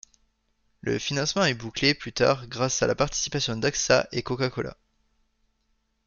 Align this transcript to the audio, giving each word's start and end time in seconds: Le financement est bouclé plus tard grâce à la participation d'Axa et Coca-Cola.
Le 0.81 0.97
financement 0.97 1.45
est 1.45 1.53
bouclé 1.53 1.93
plus 1.93 2.11
tard 2.11 2.47
grâce 2.47 2.81
à 2.81 2.87
la 2.87 2.95
participation 2.95 3.55
d'Axa 3.55 4.07
et 4.11 4.23
Coca-Cola. 4.23 4.75